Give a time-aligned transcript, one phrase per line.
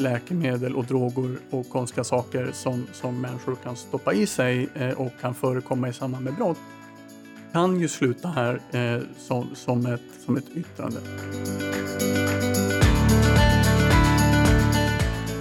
[0.00, 5.12] läkemedel och droger och konstiga saker som, som människor kan stoppa i sig eh, och
[5.20, 6.58] kan förekomma i samband med brott
[7.56, 11.00] kan ju sluta här eh, som, som, ett, som ett yttrande.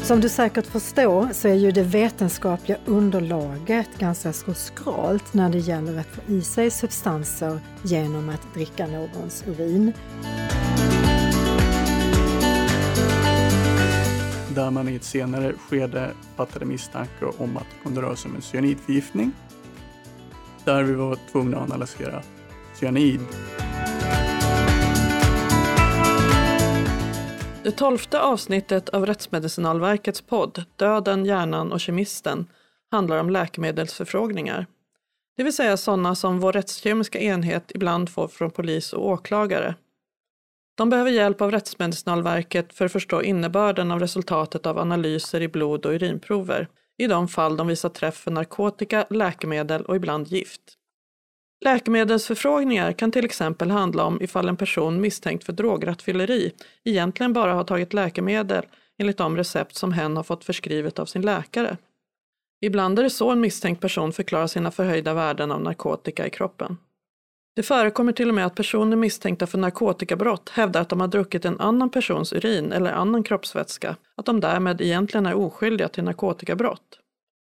[0.04, 5.58] Som du säkert förstår så är ju det vetenskapliga underlaget ganska så skralt när det
[5.58, 9.94] gäller att få i sig substanser genom att dricka någons urin.
[14.56, 18.36] Där man i ett senare skede fattade misstanke om att det kunde röra sig om
[18.36, 19.32] en cyanidförgiftning.
[20.66, 22.22] Där vi var tvungna att analysera
[22.80, 23.20] cyanid.
[27.64, 32.48] Det tolfte avsnittet av Rättsmedicinalverkets podd Döden, hjärnan och kemisten
[32.92, 34.66] handlar om läkemedelsförfrågningar.
[35.38, 39.76] Det vill säga sådana som vår rättskemiska enhet ibland får från polis och åklagare.
[40.76, 45.86] De behöver hjälp av Rättsmedicinalverket för att förstå innebörden av resultatet av analyser i blod
[45.86, 50.62] och urinprover i de fall de visar träff för narkotika, läkemedel och ibland gift.
[51.66, 56.52] Läkemedelsförfrågningar kan till exempel handla om ifall en person misstänkt för drograttfylleri
[56.84, 58.66] egentligen bara har tagit läkemedel
[58.98, 61.78] enligt de recept som hen har fått förskrivet av sin läkare.
[62.62, 66.78] Ibland är det så en misstänkt person förklarar sina förhöjda värden av narkotika i kroppen.
[67.56, 71.46] Det förekommer till och med att personer misstänkta för narkotikabrott hävdar att de har druckit
[71.46, 77.00] en annan persons urin eller annan kroppsvätska, att de därmed egentligen är oskyldiga till narkotikabrott.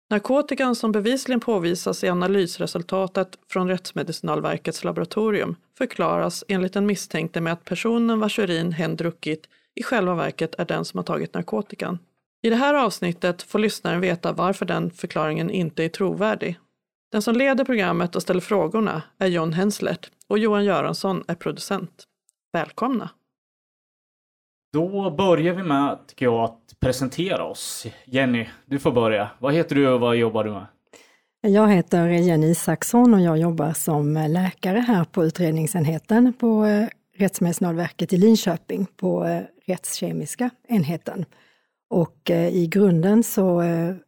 [0.09, 7.65] Narkotikan som bevisligen påvisas i analysresultatet från Rättsmedicinalverkets laboratorium förklaras enligt den misstänkte med att
[7.65, 11.99] personen vars urin hen druckit i själva verket är den som har tagit narkotikan.
[12.41, 16.59] I det här avsnittet får lyssnaren veta varför den förklaringen inte är trovärdig.
[17.13, 22.03] Den som leder programmet och ställer frågorna är John Henslert och Johan Göransson är producent.
[22.53, 23.09] Välkomna!
[24.71, 27.85] Då börjar vi med, tycker jag, att presentera oss.
[28.05, 29.29] Jenny, du får börja.
[29.39, 30.65] Vad heter du och vad jobbar du med?
[31.41, 38.13] Jag heter Jenny Isaksson och jag jobbar som läkare här på utredningsenheten på eh, Rättsmedicinalverket
[38.13, 41.25] i Linköping på eh, rättskemiska enheten.
[41.89, 43.59] Och eh, i grunden så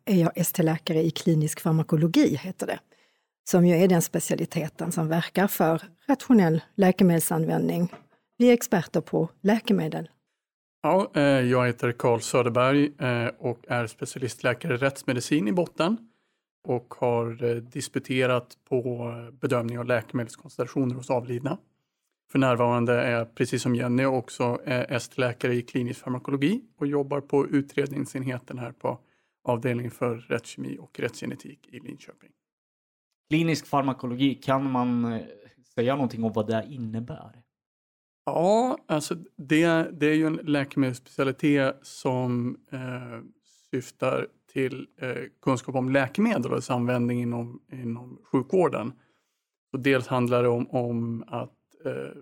[0.05, 2.79] är jag ST-läkare i klinisk farmakologi, heter det
[3.49, 7.93] som ju är den specialiteten som verkar för rationell läkemedelsanvändning.
[8.37, 10.09] Vi är experter på läkemedel.
[10.83, 15.97] Ja, eh, jag heter Carl Söderberg eh, och är specialistläkare i rättsmedicin i botten
[16.67, 21.57] och har eh, disputerat på bedömning av läkemedelskoncentrationer hos avlidna.
[22.31, 27.47] För närvarande är jag, precis som Jenny, också ST-läkare i klinisk farmakologi och jobbar på
[27.47, 28.99] utredningsenheten här på
[29.43, 32.31] avdelningen för rättskemi och rättsgenetik i Linköping.
[33.29, 35.21] Klinisk farmakologi, kan man eh,
[35.75, 37.41] säga någonting om vad det innebär?
[38.25, 43.21] Ja, alltså det, det är ju en läkemedelsspecialitet som eh,
[43.71, 48.93] syftar till eh, kunskap om läkemedel och dess användning inom, inom sjukvården.
[49.71, 52.21] Så dels handlar det om, om att eh,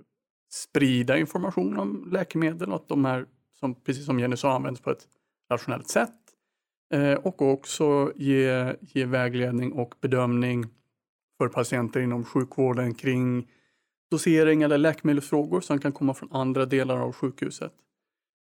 [0.51, 3.25] sprida information om läkemedel och att de här,
[3.59, 5.07] som, precis som Jenny sa, används på ett
[5.51, 6.15] rationellt sätt.
[6.93, 10.65] Eh, och också ge, ge vägledning och bedömning
[11.43, 13.47] för patienter inom sjukvården kring
[14.11, 17.73] dosering eller läkemedelsfrågor som kan komma från andra delar av sjukhuset.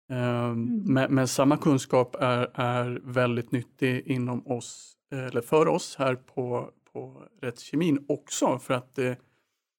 [0.10, 0.84] Ehm, mm.
[0.86, 6.70] Men, men, samma kunskap är, är väldigt nyttig inom oss, eller för oss här på,
[6.94, 9.18] på rättskemin också för att det,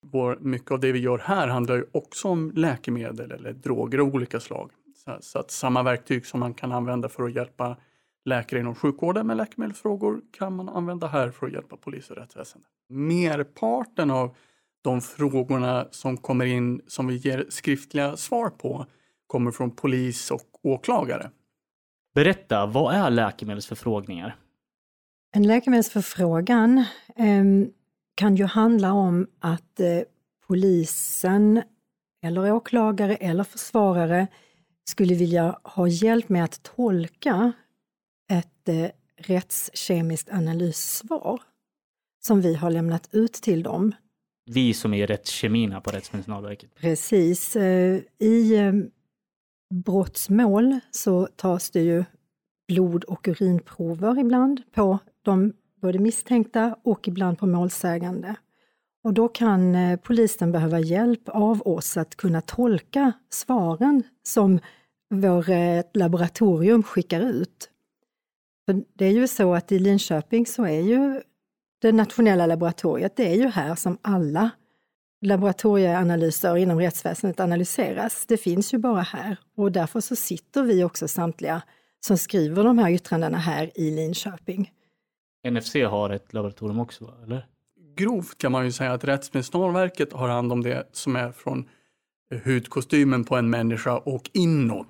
[0.05, 4.15] vår, mycket av det vi gör här handlar ju också om läkemedel eller droger av
[4.15, 4.71] olika slag.
[4.95, 7.77] Så, så att samma verktyg som man kan använda för att hjälpa
[8.25, 12.67] läkare inom sjukvården med läkemedelsfrågor kan man använda här för att hjälpa polis och rättsväsende.
[12.89, 14.35] Merparten av
[14.81, 18.85] de frågorna som kommer in som vi ger skriftliga svar på
[19.27, 21.31] kommer från polis och åklagare.
[22.15, 24.35] Berätta, vad är läkemedelsförfrågningar?
[25.33, 26.77] En läkemedelsförfrågan
[27.15, 27.43] eh,
[28.15, 30.01] kan ju handla om att eh,
[30.47, 31.61] polisen
[32.23, 34.27] eller åklagare eller försvarare
[34.83, 37.51] skulle vilja ha hjälp med att tolka
[38.69, 41.41] ett rättskemiskt analyssvar
[42.19, 43.91] som vi har lämnat ut till dem.
[44.45, 46.75] Vi som är rättskemin här på Rättsmedicinalverket.
[46.75, 47.55] Precis.
[47.55, 48.73] Eh, I eh,
[49.73, 52.03] brottsmål så tas det ju
[52.67, 58.35] blod och urinprover ibland på de både misstänkta och ibland på målsägande.
[59.03, 64.59] Och då kan eh, polisen behöva hjälp av oss att kunna tolka svaren som
[65.09, 67.70] vårt laboratorium skickar ut.
[68.71, 71.21] För det är ju så att i Linköping så är ju
[71.81, 74.49] det nationella laboratoriet, det är ju här som alla
[75.21, 78.25] laboratorieanalyser inom rättsväsendet analyseras.
[78.25, 81.61] Det finns ju bara här och därför så sitter vi också samtliga
[81.99, 84.71] som skriver de här yttrandena här i Linköping.
[85.49, 87.45] NFC har ett laboratorium också, eller?
[87.95, 91.69] Grovt kan man ju säga att Rättsmedicinalverket har hand om det som är från
[92.45, 94.87] hudkostymen på en människa och inåt.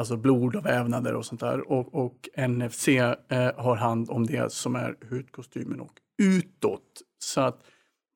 [0.00, 1.72] Alltså blod och vävnader och sånt där.
[1.72, 3.14] Och, och NFC eh,
[3.56, 5.92] har hand om det som är hudkostymen och
[6.22, 7.02] utåt.
[7.18, 7.60] Så att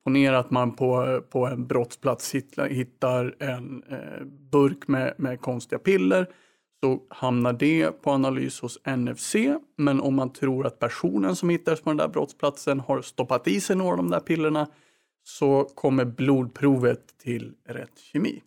[0.03, 2.35] ponera att man på, på en brottsplats
[2.69, 6.27] hittar, en eh, burk med, med konstiga piller
[6.83, 9.35] så hamnar det på analys hos NFC.
[9.77, 13.61] Men om man tror att personen som hittades på den där brottsplatsen har stoppat i
[13.61, 14.67] sig några av de där pillerna
[15.23, 18.41] så kommer blodprovet till rätt kemi.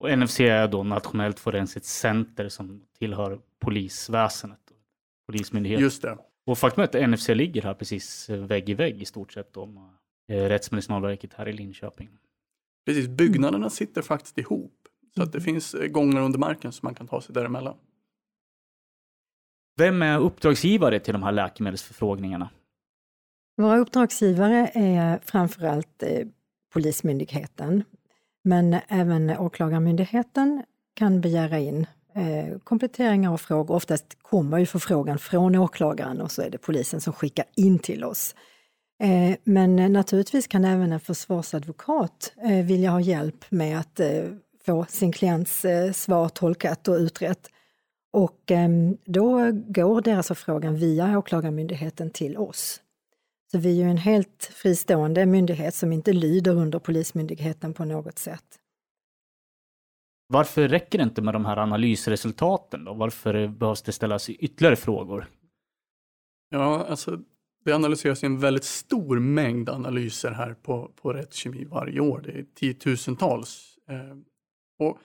[0.00, 4.58] Och NFC är då Nationellt forensiskt center som tillhör polisväsendet,
[5.26, 5.82] polismyndigheten.
[5.82, 6.18] Just det.
[6.46, 9.96] Och faktum är att NFC ligger här precis vägg i vägg i stort sett om
[10.28, 12.08] eh, Rättsmedicinalverket här i Linköping.
[12.86, 14.74] Precis, byggnaderna sitter faktiskt ihop.
[15.14, 17.76] Så att det finns eh, gångar under marken som man kan ta sig däremellan.
[19.76, 22.50] Vem är uppdragsgivare till de här läkemedelsförfrågningarna?
[23.56, 26.26] Våra uppdragsgivare är framförallt eh,
[26.72, 27.84] Polismyndigheten,
[28.44, 30.62] men även Åklagarmyndigheten
[30.94, 33.74] kan begära in eh, kompletteringar och frågor.
[33.74, 38.04] Oftast kommer ju förfrågan från åklagaren och så är det polisen som skickar in till
[38.04, 38.34] oss.
[39.02, 44.24] Eh, men naturligtvis kan även en försvarsadvokat eh, vilja ha hjälp med att eh,
[44.66, 47.48] få sin klients eh, svar tolkat och utrett.
[48.12, 52.80] Och ehm, då går deras förfrågan via Åklagarmyndigheten till oss.
[53.52, 58.18] Så vi är ju en helt fristående myndighet som inte lyder under Polismyndigheten på något
[58.18, 58.44] sätt.
[60.26, 62.94] Varför räcker det inte med de här analysresultaten då?
[62.94, 65.26] Varför behövs det ställas ytterligare frågor?
[66.48, 67.18] Ja, alltså
[67.64, 72.22] det analyseras en väldigt stor mängd analyser här på, på Rättskemi varje år.
[72.24, 73.78] Det är tiotusentals.
[73.88, 74.16] Eh,
[74.78, 74.98] och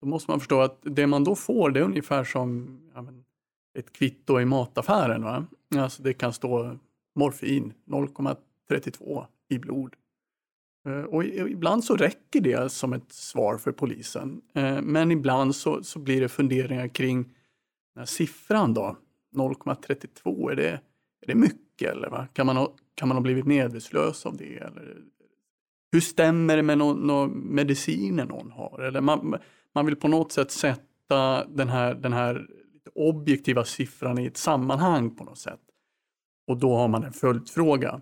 [0.00, 3.24] då måste man förstå att det man då får det är ungefär som ja, men,
[3.78, 5.22] ett kvitto i mataffären.
[5.22, 5.46] Va?
[5.76, 6.78] Alltså det kan stå
[7.14, 9.94] morfin 0,32 i blod.
[10.86, 14.40] Eh, och ibland så räcker det som ett svar för polisen.
[14.54, 17.22] Eh, men ibland så, så blir det funderingar kring
[17.94, 18.96] den här siffran då.
[19.34, 20.70] 0,32, är det,
[21.20, 22.26] är det mycket eller va?
[22.32, 24.56] Kan, man ha, kan man ha blivit medvetslös av det?
[24.56, 24.96] Eller,
[25.92, 28.80] hur stämmer det med någon, någon mediciner någon har?
[28.80, 29.36] Eller man,
[29.74, 32.46] man vill på något sätt sätta den här, den här
[32.94, 35.60] objektiva siffran i ett sammanhang på något sätt.
[36.46, 38.00] Och då har man en följdfråga.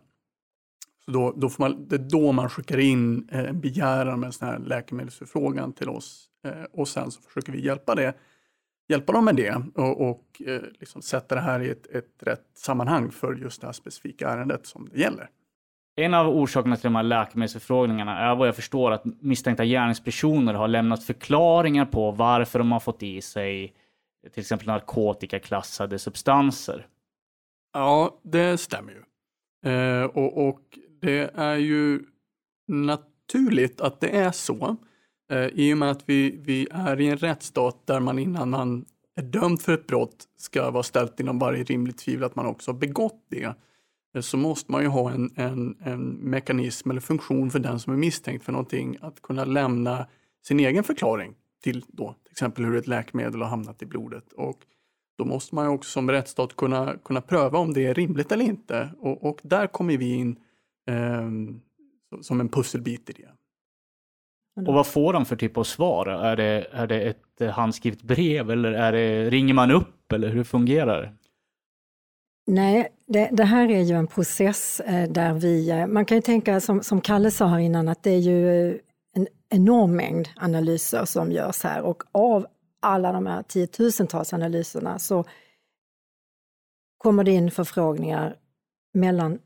[1.05, 4.27] Så då, då får man, det är då man skickar in eh, en begäran med
[4.27, 6.29] en sån här läkemedelsförfrågan till oss.
[6.45, 8.15] Eh, och sen så försöker vi hjälpa, det,
[8.89, 12.47] hjälpa dem med det och, och eh, liksom sätta det här i ett, ett rätt
[12.55, 15.31] sammanhang för just det här specifika ärendet som det gäller.
[15.97, 20.69] En av orsakerna till de här läkemedelsförfrågningarna är vad jag förstår att misstänkta gärningspersoner har
[20.69, 23.75] lämnat förklaringar på varför de har fått i sig
[24.33, 26.87] till exempel narkotikaklassade substanser.
[27.73, 29.03] Ja, det stämmer ju.
[29.71, 32.03] Eh, och, och, det är ju
[32.69, 34.77] naturligt att det är så.
[35.31, 38.85] Eh, I och med att vi, vi är i en rättsstat där man innan man
[39.17, 42.71] är dömd för ett brott ska vara ställt inom varje rimligt tvivel att man också
[42.71, 43.55] har begått det.
[44.15, 47.93] Eh, så måste man ju ha en, en, en mekanism eller funktion för den som
[47.93, 50.07] är misstänkt för någonting att kunna lämna
[50.47, 54.33] sin egen förklaring till då, till exempel hur ett läkemedel har hamnat i blodet.
[54.33, 54.59] Och
[55.19, 58.91] då måste man också som rättsstat kunna, kunna pröva om det är rimligt eller inte.
[58.99, 60.37] Och, och där kommer vi in
[60.91, 61.31] eh,
[62.21, 63.29] som en pusselbit i det.
[64.67, 66.07] Och vad får de för typ av svar?
[66.07, 70.29] Är det, är det ett eh, handskrivet brev eller är det, ringer man upp eller
[70.29, 71.13] hur fungerar det?
[72.47, 76.23] Nej, det, det, här är ju en process eh, där vi, eh, man kan ju
[76.23, 78.71] tänka som, som Kalle sa här innan att det är ju
[79.15, 82.47] en enorm mängd analyser som görs här och av
[82.83, 85.25] alla de här tiotusentals analyserna så
[86.99, 88.37] kommer det in förfrågningar
[88.95, 89.39] mellan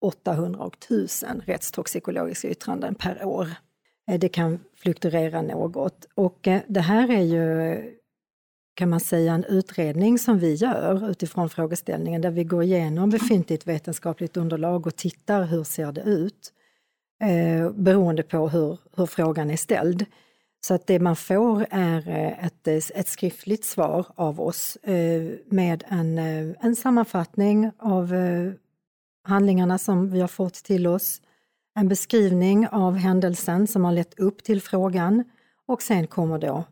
[0.00, 3.48] 800 och 1000 rättstoxikologiska yttranden per år.
[4.10, 7.98] Eh, det kan fluktuera något och eh, det här är ju
[8.74, 13.66] kan man säga en utredning som vi gör utifrån frågeställningen där vi går igenom befintligt
[13.66, 16.52] vetenskapligt underlag och tittar hur ser det ut
[17.22, 20.06] eh, beroende på hur, hur frågan är ställd.
[20.60, 25.84] Så att det man får är eh, ett, ett skriftligt svar av oss eh, med
[25.88, 28.14] en, eh, en sammanfattning av
[29.24, 31.22] handlingarna som vi har fått till oss,
[31.74, 35.24] en beskrivning av händelsen som har lett upp till frågan
[35.66, 36.64] och sen kommer då,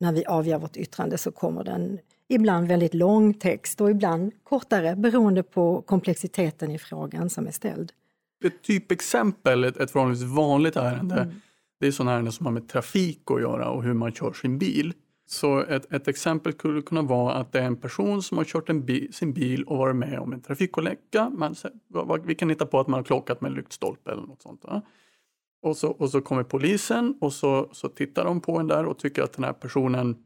[0.00, 1.98] när vi avgör vårt yttrande, så kommer den
[2.28, 7.92] ibland väldigt lång text och ibland kortare beroende på komplexiteten i frågan som är ställd.
[8.44, 11.40] Ett typexempel, ett, ett förhållandevis vanligt ärende, mm
[11.82, 14.58] det är sådana ärenden som har med trafik att göra och hur man kör sin
[14.58, 14.94] bil.
[15.26, 18.68] Så ett, ett, exempel skulle kunna vara att det är en person som har kört
[18.68, 21.30] en sin bil och varit med om en trafikolycka.
[21.30, 21.54] Man,
[22.24, 24.64] vi kan hitta på att man har klockat med en lyktstolpe eller något sånt.
[24.64, 24.82] Va?
[25.62, 28.98] Och så, och så kommer polisen och så, så tittar de på en där och
[28.98, 30.16] tycker att den här personen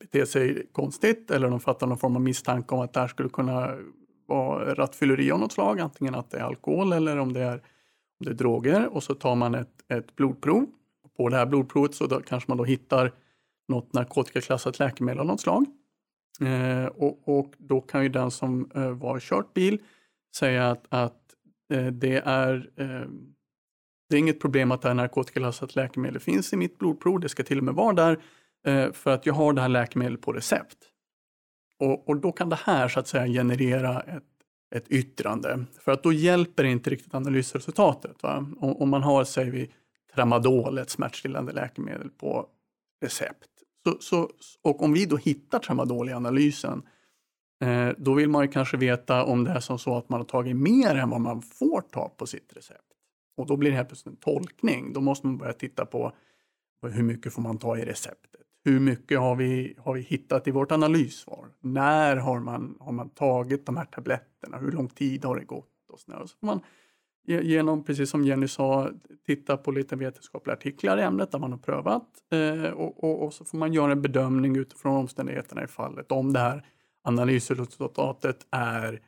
[0.00, 3.28] beter sig konstigt eller de fattar någon form av misstanke om att det här skulle
[3.28, 3.76] kunna
[4.26, 5.80] vara rattfylleri av något slag.
[5.80, 7.54] Antingen att det är alkohol eller om det är,
[8.20, 8.86] om det är droger.
[8.86, 10.66] Och så tar man ett, ett blodprov.
[11.20, 13.12] På det här blodprovet så då, kanske man då hittar
[13.68, 15.66] något narkotikaklassat läkemedel av något slag.
[16.40, 19.78] Eh, och, och, då kan ju den som eh, var kört bil
[20.36, 21.34] säga att, att
[21.72, 23.08] eh, det är eh,
[24.08, 27.20] det är inget problem att det här narkotikaklassat läkemedel finns i mitt blodprov.
[27.20, 28.22] Det ska till och med vara där
[28.66, 30.78] eh, för att jag har det här läkemedlet på recept.
[31.78, 34.24] Och, och, då kan det här så att säga generera ett,
[34.74, 35.64] ett yttrande.
[35.80, 38.22] För att då hjälper inte riktigt analysresultatet.
[38.22, 38.46] Va?
[38.60, 39.70] Om man har, säger vi,
[40.14, 42.46] tramadol, ett smärtstillande läkemedel på
[43.02, 43.48] recept.
[43.84, 44.30] Så, så,
[44.62, 46.82] och om vi då hittar tramadol i analysen,
[47.64, 50.24] eh, då vill man ju kanske veta om det är som så att man har
[50.24, 52.80] tagit mer än vad man får ta på sitt recept.
[53.36, 54.92] Och då blir det helt plötsligt en tolkning.
[54.92, 56.12] Då måste man börja titta på
[56.88, 58.40] hur mycket får man ta i receptet?
[58.64, 61.48] Hur mycket har vi, har vi hittat i vårt analyssvar?
[61.60, 64.58] När har man, har man tagit de här tabletterna?
[64.58, 65.90] Hur lång tid har det gått?
[65.92, 66.60] Och så, så får man
[67.26, 68.90] genom, precis som Jenny sa,
[69.26, 73.34] titta på lite vetenskapliga artiklar i ämnet där man har prövat eh, och, och, och,
[73.34, 76.66] så får man göra en bedömning utifrån omständigheterna i fallet om det här
[77.04, 79.00] analysresultatet är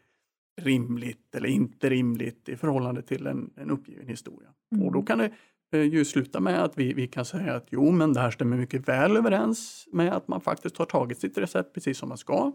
[0.60, 4.48] rimligt eller inte rimligt i förhållande till en, en uppgiven historia.
[4.74, 4.86] Mm.
[4.86, 5.30] Och då kan det
[5.72, 8.56] eh, ju sluta med att vi, vi kan säga att jo, men det här stämmer
[8.56, 12.52] mycket väl överens med att man faktiskt har tagit sitt recept precis som man ska.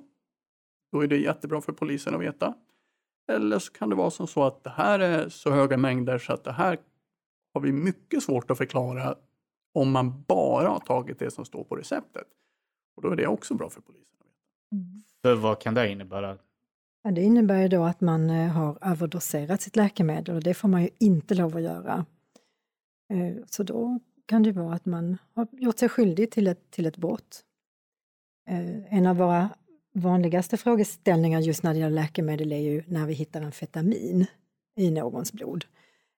[0.91, 2.53] Då är det jättebra för polisen att veta.
[3.31, 6.33] Eller så kan det vara som så att det här är så höga mängder så
[6.33, 6.77] att det här
[7.53, 9.15] har vi mycket svårt att förklara
[9.73, 12.27] om man bara har tagit det som står på receptet.
[12.95, 14.27] Och då är det också bra för polisen.
[14.71, 15.03] Mm.
[15.21, 16.37] För vad kan det innebära?
[17.03, 20.67] Ja, det innebär ju då att man eh, har överdoserat sitt läkemedel och det får
[20.67, 22.05] man ju inte lov att göra.
[23.13, 26.85] Eh, så då kan det vara att man har gjort sig skyldig till ett, till
[26.85, 27.43] ett brott.
[28.49, 29.49] Eh, en av våra
[29.99, 34.25] vanligaste frågeställningar just när det gäller läkemedel är ju när vi hittar amfetamin
[34.75, 35.65] i någons blod.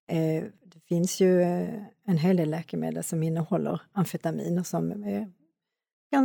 [0.07, 5.27] Eh, det finns ju eh, en hel del läkemedel som innehåller amfetamin och som är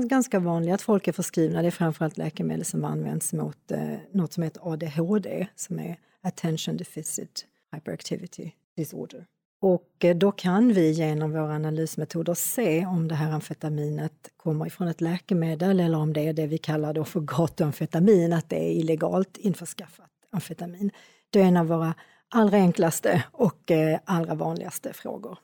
[0.09, 1.63] ganska vanliga att folk är förskrivna.
[1.63, 6.77] Det är framförallt läkemedel som används mot eh, något som heter ADHD, som är Attention
[6.77, 9.27] Deficit Hyperactivity Disorder.
[9.66, 14.88] Och eh, då kan vi genom våra analysmetoder se om det här amfetaminet kommer ifrån
[14.88, 18.71] ett läkemedel eller om det är det vi kallar då för gatuamfetamin, att det är
[18.71, 20.90] illegalt införskaffat amfetamin.
[21.30, 21.94] Det är en av våra
[22.28, 25.38] allra enklaste och eh, allra vanligaste frågor.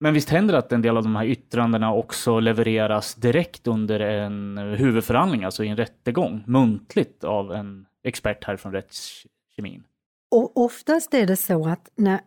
[0.00, 4.00] Men visst händer det att en del av de här yttrandena också levereras direkt under
[4.00, 9.84] en huvudförhandling, alltså i en rättegång, muntligt av en expert här från rättskemin?
[10.30, 12.20] Och oftast är det så att när,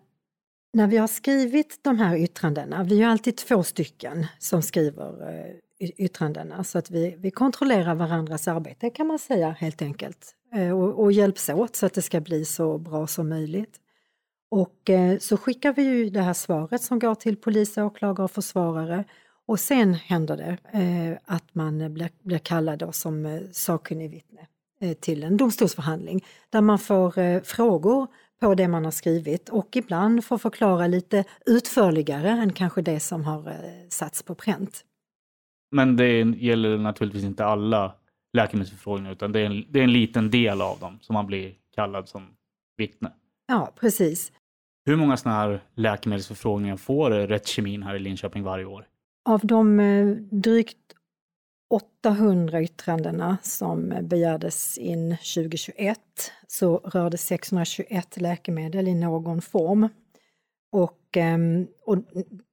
[0.73, 5.29] när vi har skrivit de här yttrandena, vi är alltid två stycken som skriver
[5.79, 10.79] eh, yttrandena, så att vi, vi kontrollerar varandras arbete kan man säga helt enkelt eh,
[10.79, 13.79] och, och hjälps åt så att det ska bli så bra som möjligt.
[14.51, 18.31] Och eh, så skickar vi ju det här svaret som går till polis, åklagare och
[18.31, 19.03] försvarare.
[19.45, 20.57] Och sen händer det
[21.25, 24.47] att man blir, blir kallad då som sakkunnig vittne
[24.99, 28.07] till en domstolsförhandling där man får frågor
[28.39, 33.23] på det man har skrivit och ibland får förklara lite utförligare än kanske det som
[33.23, 34.85] har eh, satts på pränt.
[35.71, 37.95] Men det gäller naturligtvis inte alla
[38.33, 41.53] läkemedelsförfrågningar utan det är, en, det är en liten del av dem som man blir
[41.75, 42.27] kallad som
[42.77, 43.11] vittne.
[43.47, 44.31] Ja, precis.
[44.85, 48.85] Hur många sådana här läkemedelsförfrågningar får Rättskemin här i Linköping varje år?
[49.29, 50.77] Av de eh, drygt
[51.69, 55.99] 800 yttrandena som begärdes in 2021
[56.47, 59.89] så rörde 621 läkemedel i någon form.
[60.71, 61.97] Och, ehm, och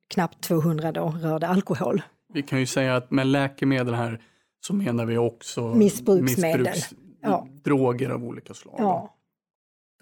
[0.09, 2.03] knappt 200 då rörde alkohol.
[2.33, 4.23] Vi kan ju säga att med läkemedel här
[4.61, 6.61] så menar vi också missbruksmedel.
[6.61, 7.49] Missbruks, ja.
[7.65, 8.75] droger av olika slag.
[8.79, 9.17] Ja.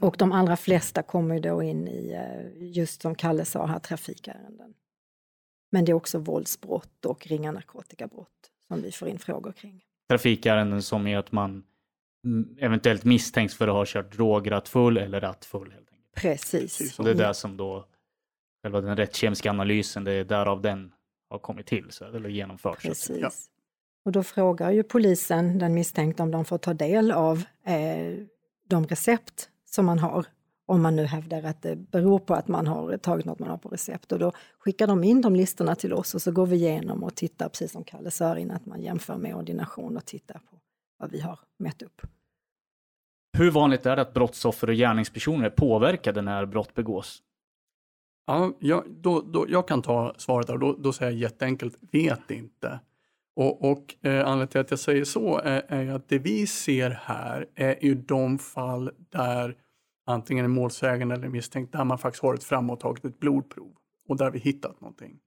[0.01, 4.75] Och de allra flesta kommer då in i, eh, just som Kalle sa här, trafikärenden.
[5.73, 9.83] Men det är också våldsbrott och ringa narkotikabrott som vi får in frågor kring.
[10.09, 11.65] Trafikärenden som är att man
[12.59, 15.73] eventuellt misstänks för att ha kört drograttfull eller rattfull.
[15.73, 16.15] Helt enkelt.
[16.15, 16.95] Precis.
[16.95, 17.87] Så det är där som då
[18.63, 20.93] själva den rättskemiska analysen, det är därav den
[21.31, 22.83] har kommit till, så, eller genomförts.
[22.83, 23.19] Precis.
[23.21, 23.31] Ja.
[24.05, 28.15] Och då frågar ju polisen den misstänkte om de får ta del av eh,
[28.69, 30.27] de recept som man har.
[30.67, 33.57] Om man nu hävdar att det beror på att man har tagit något man har
[33.57, 34.13] på recept.
[34.13, 37.15] Och då skickar de in de listorna till oss och så går vi igenom och
[37.15, 40.59] tittar, precis som Kalle sa innan, att man jämför med ordination och tittar på
[40.99, 42.03] vad vi har mätt upp.
[43.37, 47.23] Hur vanligt är det att brottsoffer och gärningspersoner är påverkade när brott begås?
[48.27, 50.59] Ja, jag, då, då, jag kan ta svaret där.
[50.59, 52.81] Då, då säger jag jätteenkelt, vet inte.
[53.37, 56.91] Och, och eh, anledningen till att jag säger så är, är att det vi ser
[56.91, 59.57] här är ju de fall där
[60.05, 63.77] antingen en målsägande eller misstänkt där man faktiskt varit fram och tagit ett blodprov
[64.09, 65.21] och där vi hittat någonting.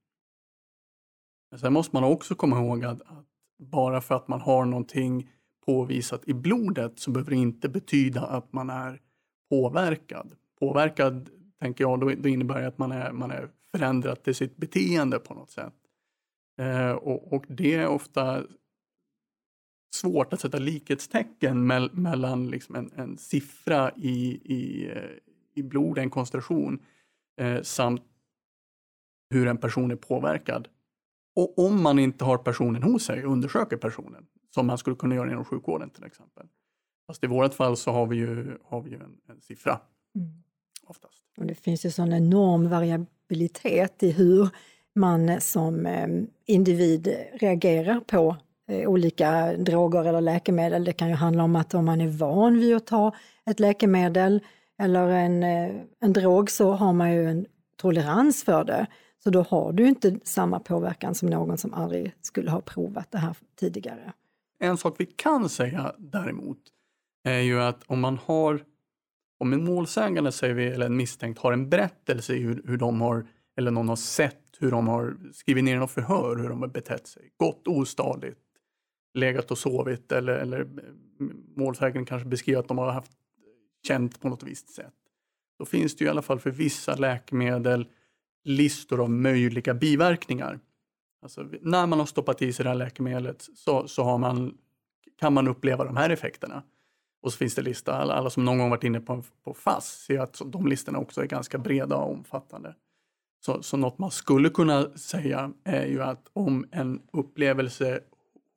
[1.50, 3.26] Men sen måste man också komma ihåg att, att
[3.58, 5.30] bara för att man har någonting
[5.66, 9.00] påvisat i blodet så behöver det inte betyda att man är
[9.50, 10.34] påverkad.
[10.60, 11.30] Påverkad,
[11.60, 15.18] tänker jag, då, då innebär det att man är, man är förändrat till sitt beteende
[15.18, 15.74] på något sätt.
[16.58, 18.42] Eh, och, och, det är ofta
[19.94, 25.02] svårt att sätta likhetstecken me mellan liksom en, en, siffra i, i, eh,
[25.54, 26.82] i blod, en koncentration,
[27.40, 28.02] eh, samt
[29.30, 30.68] hur en person är påverkad.
[31.36, 35.30] Och om man inte har personen hos sig, undersöker personen, som man skulle kunna göra
[35.30, 36.46] inom sjukvården till exempel.
[37.06, 39.80] Fast i vårt fall så har vi ju, har vi ju en, en siffra.
[40.14, 40.42] Mm.
[40.82, 41.24] Oftast.
[41.36, 44.48] Och det finns ju sån enorm variabilitet i hur
[44.94, 46.08] man som eh,
[46.46, 48.36] individ reagerar på
[48.68, 50.84] Eh, olika droger eller läkemedel.
[50.84, 53.14] Det kan ju handla om att om man är van vid att ta
[53.50, 54.40] ett läkemedel
[54.82, 57.46] eller en, eh, en drog så har man ju en
[57.76, 58.86] tolerans för det.
[59.24, 63.18] Så då har du inte samma påverkan som någon som aldrig skulle ha provat det
[63.18, 64.12] här tidigare.
[64.60, 66.58] En sak vi kan säga däremot
[67.24, 68.62] är ju att om man har,
[69.40, 73.00] om en målsägande säger vi, eller en misstänkt har en berättelse i hur, hur de
[73.00, 73.26] har,
[73.58, 77.06] eller någon har sett hur de har skrivit ner något förhör, hur de har betett
[77.06, 78.38] sig, gått ostadigt,
[79.14, 80.66] legat och sovit eller, eller eh,
[81.56, 83.12] målsäganden kanske beskriver att de har haft
[83.86, 84.94] känt på något visst sätt.
[85.58, 87.88] Då finns det i alla fall för vissa läkemedel
[88.44, 90.60] listor av möjliga biverkningar.
[91.22, 94.58] Alltså, när man har stoppat i sig det här läkemedlet så, så har man,
[95.18, 96.62] kan man uppleva de här effekterna.
[97.22, 100.04] Och så finns det lista, alla, alla som någon gång varit inne på, på FASS
[100.06, 102.74] ser att de listorna också är ganska breda och omfattande.
[103.40, 108.00] Så, så något man skulle kunna säga är ju att om en upplevelse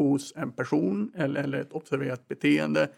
[0.10, 2.90] hos en person eller, eller ett observerat beteende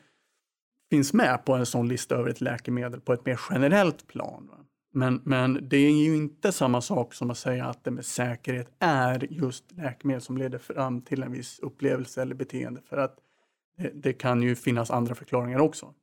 [0.89, 4.50] finns med på en sån lista över ett läkemedel på ett mer generellt plan.
[4.94, 8.72] Men, men det är ju inte samma sak som att säga att det med säkerhet
[8.80, 12.82] är just läkemedel som leder fram till en viss upplevelse eller beteende.
[12.89, 13.16] För att
[13.78, 15.94] det, det kan ju finnas andra förklaringar också.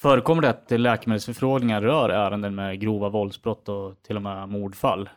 [0.00, 5.08] Förekommer det att läkemedelsförfrågningar rör ärenden med grova våldsbrott och till och med mordfall?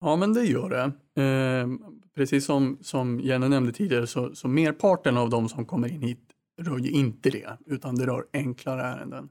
[0.00, 1.22] Ja, men det gör det.
[1.22, 1.68] Eh,
[2.14, 6.28] precis som, som Jenny nämnde tidigare så, så merparten av de som kommer in hit
[6.60, 9.28] rör ju inte det, utan det rör enklare ärenden.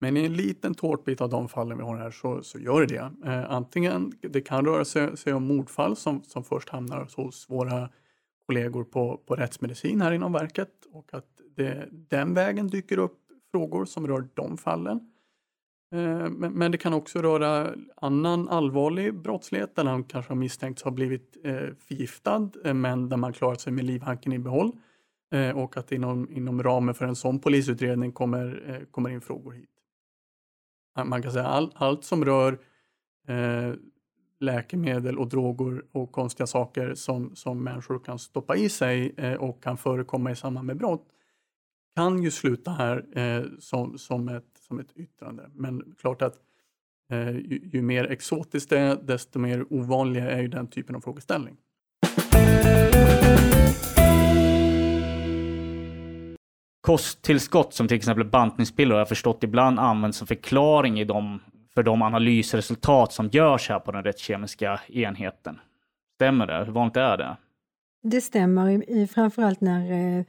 [0.00, 2.86] Men i en liten tårtbit av de fallen vi har här så, så gör det
[2.86, 3.30] det.
[3.30, 7.90] Eh, antingen, det kan röra sig, sig, om mordfall som, som först hamnar hos våra
[8.46, 13.18] kollegor på, på rättsmedicin här inom verket och att det den vägen dyker upp
[13.50, 15.00] frågor som rör de fallen.
[15.92, 20.90] Eh, men, det kan också röra annan allvarlig brottslighet där han kanske har misstänkts ha
[20.90, 24.72] blivit eh, förgiftad eh, men där man klarat sig med livhanken i behåll.
[25.54, 29.70] Och att inom, inom ramen för en sån polisutredning kommer, kommer in frågor hit
[31.04, 32.58] man kan säga all, allt som rör
[33.28, 33.74] eh,
[34.40, 39.62] läkemedel och droger och konstiga saker som, som människor kan stoppa i sig eh, och
[39.62, 41.08] kan förekomma i samband med brott
[41.96, 45.50] kan ju sluta här eh, som, som, ett, som ett yttrande.
[45.54, 46.34] Men klart att
[47.12, 51.00] eh, ju, ju, mer exotiskt det är, desto mer ovanliga är ju den typen av
[51.00, 51.56] frågeställning.
[56.80, 61.40] Kosttillskott som till exempel bantningspiller har jag förstått ibland används som förklaring i de,
[61.74, 65.60] för de analysresultat som görs här på den rättskemiska enheten.
[66.14, 66.64] Stämmer det?
[66.64, 67.36] Hur vanligt är det?
[68.02, 70.24] Det stämmer, framförallt när eh,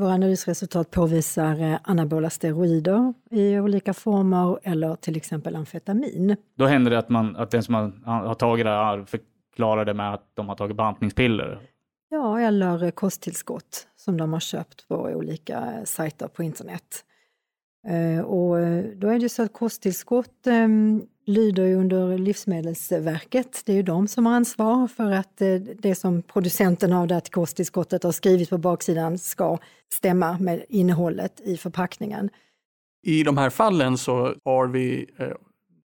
[0.00, 6.36] våra analysresultat påvisar eh, anabola steroider i olika former eller till exempel amfetamin.
[6.56, 9.94] Då händer det att, man, att den som har, har tagit det här förklarar det
[9.94, 11.60] med att de har tagit bantningspiller?
[12.08, 17.04] Ja, eller kosttillskott som de har köpt på olika sajter på internet.
[17.88, 23.62] Eh, och eh, då är det så att kosttillskott ehm, lyder lyder under Livsmedelsverket.
[23.66, 27.14] Det är ju de som har ansvar för att eh, det som producenten av det
[27.14, 29.58] här kosttillskottet har skrivit på baksidan ska
[29.92, 32.30] stämma med innehållet i förpackningen.
[33.02, 35.06] I de här fallen så har vi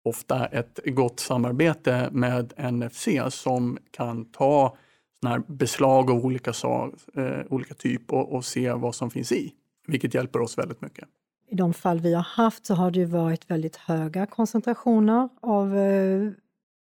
[0.05, 4.77] ofta ett gott samarbete med NFC som kan ta
[5.21, 6.53] såna beslag av olika,
[7.49, 9.53] olika typ och, och, se vad som finns i,
[9.87, 11.09] vilket hjälper oss väldigt mycket
[11.55, 15.79] i de fall vi har haft så har det ju varit väldigt höga koncentrationer av
[15.79, 16.31] eh,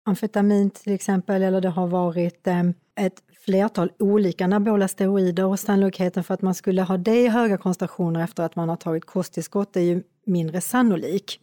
[0.05, 2.63] amfetamin till exempel, eller det har varit eh,
[2.95, 7.57] ett flertal olika anabola steroider och sannolikheten för att man skulle ha det i höga
[7.57, 11.39] koncentrationer efter att man har tagit kosttillskott är ju mindre sannolik.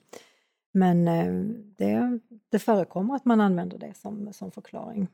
[0.72, 1.32] Men eh,
[1.76, 5.08] det, det förekommer att man använder det som, som förklaring.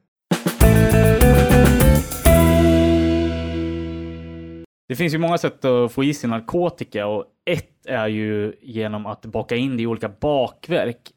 [4.88, 9.06] Det finns ju många sätt att få i sig narkotika och ett är ju genom
[9.06, 11.12] att baka in det i olika bakverk.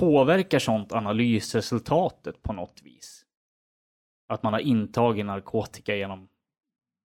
[0.00, 3.24] Påverkar sånt analysresultatet på något vis?
[4.28, 6.28] Att man har intagit narkotika genom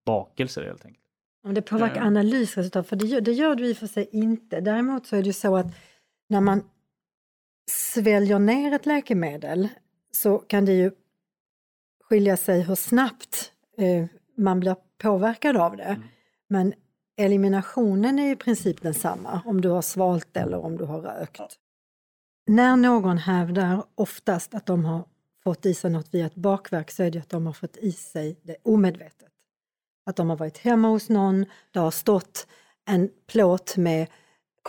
[0.06, 1.04] bakelser helt enkelt.
[1.44, 4.60] Om det påverkar analysresultat, för det gör, det gör det i och för sig inte.
[4.60, 5.66] Däremot så är det ju så att
[6.28, 6.62] när man
[7.70, 9.68] sväljer ner ett läkemedel
[10.12, 10.90] så kan det ju
[12.00, 15.82] skilja sig hur snabbt eh, man blir påverkad av det.
[15.82, 16.02] Mm.
[16.48, 16.74] Men
[17.16, 21.38] eliminationen är i princip densamma om du har svalt eller om du har rökt.
[21.38, 21.48] Ja.
[22.46, 25.04] När någon hävdar oftast att de har
[25.44, 27.92] fått i sig något via ett bakverk så är det att de har fått i
[27.92, 29.28] sig det omedvetet.
[30.06, 32.46] Att de har varit hemma hos någon, det har stått
[32.86, 34.06] en plåt med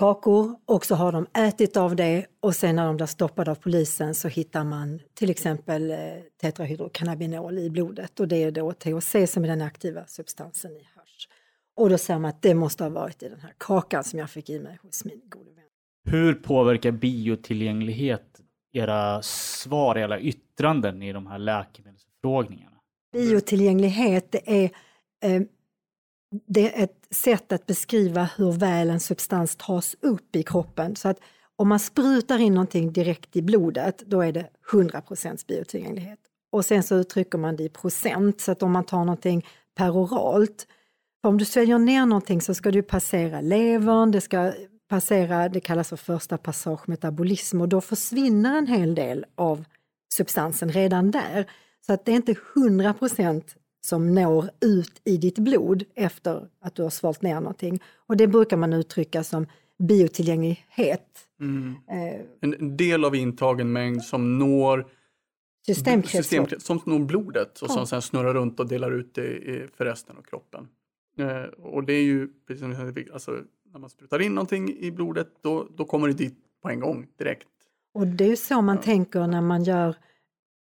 [0.02, 3.56] kakor och så har de ätit av det och sen när de blir stoppade av
[3.56, 5.98] polisen så hittar man till exempel eh,
[6.42, 11.28] tetrahydrocannabinol i blodet och det är då THC som är den aktiva substansen i hasch.
[11.78, 14.30] Och då säger man att det måste ha varit i den här kakan som jag
[14.30, 15.64] fick i mig hos min gode vän.
[16.10, 18.42] Hur påverkar biotillgänglighet
[18.74, 22.78] era svar, era yttranden i de här läkemedelsförfrågningarna?
[23.14, 24.72] Biotillgänglighet det är
[25.24, 25.42] eh,
[26.48, 30.96] det är ett sätt att beskriva hur väl en substans tas upp i kroppen.
[30.96, 31.20] Så att
[31.56, 36.20] om man sprutar in någonting direkt i blodet, då är det 100% biotillgänglighet.
[36.52, 40.67] Och sen så uttrycker man det i procent, så att om man tar någonting peroralt,
[41.22, 44.54] för om du sväljer ner någonting så ska du passera levern, det ska
[44.89, 49.65] passera, det kallas för första passage metabolism och då försvinner en hel del av
[50.13, 51.52] substansen redan där.
[51.86, 52.94] Så att det är inte 100
[53.82, 57.80] som når ut i ditt blod efter att du har svalt ner någonting.
[57.96, 59.46] Och det brukar man uttrycka som
[59.80, 61.28] biotillgänglighet.
[61.39, 61.76] Mm.
[61.89, 64.88] Eh, en del av intagen mängd som når
[65.65, 66.50] systemkretslopp.
[66.50, 67.74] System, som når blodet och ja.
[67.74, 70.67] som sen snurrar runt och delar ut det för resten av kroppen.
[71.17, 73.32] Eh, och det är ju precis som alltså,
[73.74, 77.08] när man sprutar in någonting i blodet då, då kommer det dit på en gång
[77.17, 77.48] direkt.
[77.94, 78.82] Och det är så man ja.
[78.82, 79.96] tänker när man gör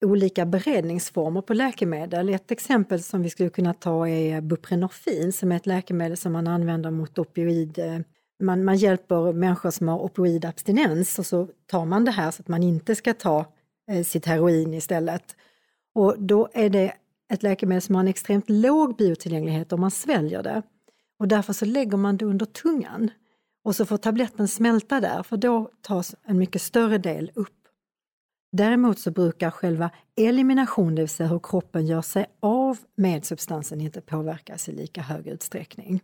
[0.05, 2.29] olika beredningsformer på läkemedel.
[2.29, 6.47] Ett exempel som vi skulle kunna ta är buprenorfin som är ett läkemedel som man
[6.47, 7.79] använder mot opioid.
[7.79, 7.99] Eh,
[8.43, 12.49] man, man hjälper människor som har opioidabstinens och så tar man det här så att
[12.49, 13.45] man inte ska ta
[13.91, 15.37] eh, sitt heroin istället.
[15.95, 16.93] Och då är det
[17.33, 20.63] ett läkemedel som har en extremt låg biotillgänglighet om man sväljer det.
[21.19, 23.11] Och därför så lägger man det under tungan
[23.65, 27.60] och så får tabletten smälta där för då tas en mycket större del upp.
[28.53, 33.81] Däremot så brukar själva elimination, det vill säga hur kroppen gör sig av med substansen,
[33.81, 36.03] inte påverkas i lika hög utsträckning.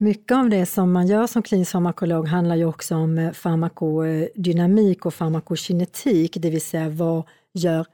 [0.00, 5.06] Mycket av det som man gör som klinisk farmakolog handlar ju också om eh, farmakodynamik
[5.06, 7.22] och farmakokinetik, det vill säga vad
[7.54, 7.86] gör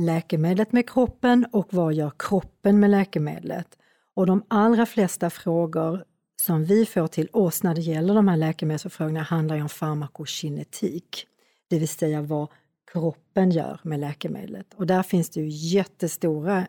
[0.00, 3.78] läkemedlet med kroppen och vad gör kroppen med läkemedlet?
[4.14, 6.04] Och de allra flesta frågor
[6.42, 11.26] som vi får till oss när det gäller de här läkemedelsförfrågningarna handlar ju om farmakokinetik
[11.72, 12.48] det vill säga vad
[12.92, 14.74] kroppen gör med läkemedlet.
[14.74, 16.66] Och där finns det ju jättestora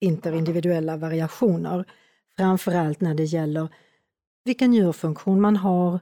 [0.00, 1.84] interindividuella variationer,
[2.36, 3.68] framförallt när det gäller
[4.44, 6.00] vilken njurfunktion man har,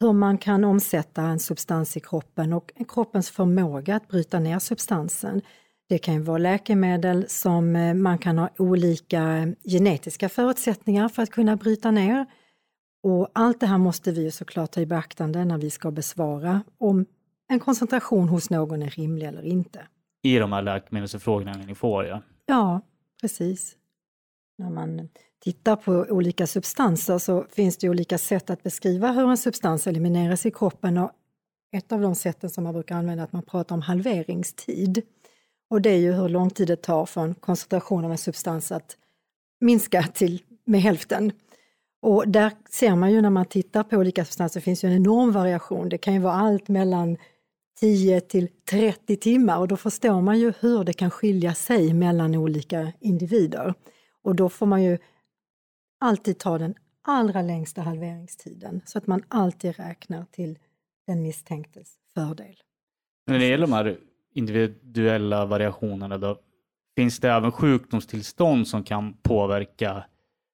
[0.00, 5.42] hur man kan omsätta en substans i kroppen och kroppens förmåga att bryta ner substansen.
[5.88, 11.22] Det kan ju vara läkemedel som eh, man kan ha olika eh, genetiska förutsättningar för
[11.22, 12.26] att kunna bryta ner.
[13.02, 17.06] Och allt det här måste vi såklart ta i beaktande när vi ska besvara om
[17.52, 19.86] en koncentration hos någon är rimlig eller inte.
[20.22, 22.22] I de här läkemedelsförfrågningarna ni får, ja?
[22.46, 22.80] Ja,
[23.20, 23.76] precis.
[24.58, 25.08] När man
[25.44, 30.46] tittar på olika substanser så finns det olika sätt att beskriva hur en substans elimineras
[30.46, 31.10] i kroppen och
[31.72, 35.02] ett av de sätten som man brukar använda är att man pratar om halveringstid.
[35.70, 38.72] Och det är ju hur lång tid det tar för en koncentration av en substans
[38.72, 38.96] att
[39.60, 41.32] minska till med hälften.
[42.02, 44.96] Och där ser man ju när man tittar på olika substanser, det finns ju en
[44.96, 45.88] enorm variation.
[45.88, 47.16] Det kan ju vara allt mellan
[47.80, 52.34] 10 till 30 timmar och då förstår man ju hur det kan skilja sig mellan
[52.34, 53.74] olika individer.
[54.22, 54.98] Och då får man ju
[56.00, 60.58] alltid ta den allra längsta halveringstiden så att man alltid räknar till
[61.06, 62.56] den misstänktes fördel.
[63.26, 63.98] När det gäller de här
[64.34, 66.40] individuella variationerna då,
[66.96, 70.04] finns det även sjukdomstillstånd som kan påverka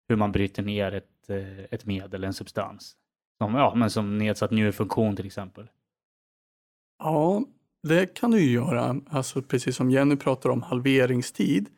[0.09, 2.97] hur man bryter ner ett, eh, ett medel, en substans?
[3.39, 5.69] Som, ja, men som nedsatt njurfunktion till exempel.
[6.99, 7.45] Ja,
[7.83, 9.01] det kan du ju göra.
[9.11, 11.69] Alltså precis som Jenny pratar om halveringstid.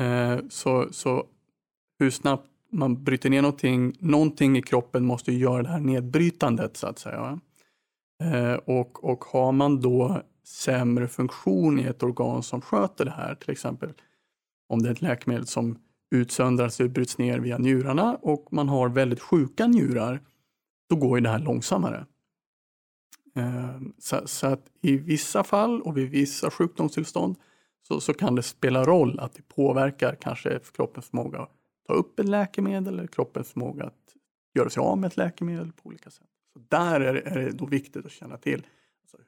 [0.00, 1.26] Eh, så, så
[1.98, 6.76] hur snabbt man bryter ner någonting, någonting i kroppen måste ju göra det här nedbrytandet
[6.76, 7.40] så att säga.
[8.22, 13.34] Eh, och, och har man då sämre funktion i ett organ som sköter det här,
[13.34, 13.92] till exempel
[14.68, 15.78] om det är ett läkemedel som
[16.10, 20.22] utsöndras och bryts ner via njurarna och man har väldigt sjuka njurar,
[20.88, 22.06] då går ju det här långsammare.
[23.36, 27.36] Ehm, så, så, att i vissa fall och vid vissa sjukdomstillstånd
[27.82, 31.52] så, så kan det spela roll att det påverkar kanske kroppens förmåga att
[31.86, 34.14] ta upp ett läkemedel eller kroppens förmåga att
[34.54, 36.26] göra sig av med ett läkemedel på olika sätt.
[36.52, 38.66] Så där är det, är det då viktigt att känna till
[39.02, 39.18] alltså,